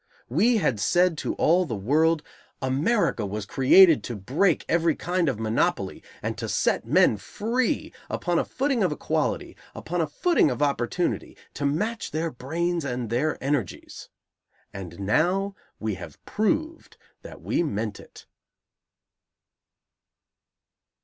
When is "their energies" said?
13.11-14.09